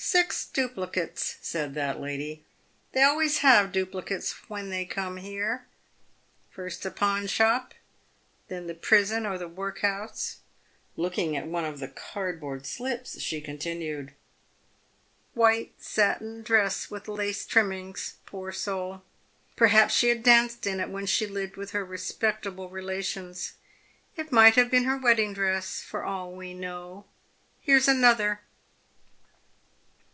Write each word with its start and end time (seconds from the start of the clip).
Six 0.00 0.46
duplicates," 0.46 1.38
said 1.42 1.74
that 1.74 2.00
lady." 2.00 2.44
They 2.92 3.02
always 3.02 3.38
have 3.38 3.72
duplicates 3.72 4.30
when 4.48 4.70
they 4.70 4.84
come 4.84 5.16
here. 5.16 5.66
First 6.52 6.84
the 6.84 6.92
pawn 6.92 7.26
shop, 7.26 7.74
then 8.46 8.68
the 8.68 8.76
prison 8.76 9.26
or 9.26 9.36
the 9.38 9.48
workhouse." 9.48 10.36
Looking 10.96 11.36
at 11.36 11.46
one 11.48 11.64
of 11.64 11.80
the 11.80 11.88
card 11.88 12.38
board 12.40 12.64
slips, 12.64 13.20
she 13.20 13.40
continued:"' 13.40 14.14
White 15.34 15.74
satin 15.82 16.44
dress, 16.44 16.92
with 16.92 17.08
lace 17.08 17.44
trimmings.' 17.44 18.14
Poor 18.24 18.52
soul! 18.52 19.02
Perhaps 19.56 19.94
she 19.94 20.10
had 20.10 20.22
danced 20.22 20.64
in 20.64 20.78
it 20.78 20.90
when 20.90 21.06
she 21.06 21.26
lived 21.26 21.56
with 21.56 21.72
her 21.72 21.84
respectable 21.84 22.68
relations. 22.70 23.54
It 24.16 24.30
might 24.30 24.54
have 24.54 24.70
been 24.70 24.84
her 24.84 24.96
wedding 24.96 25.34
dress, 25.34 25.80
for 25.80 26.04
all 26.04 26.30
we 26.36 26.54
know. 26.54 27.04
Here's 27.60 27.88
another. 27.88 28.42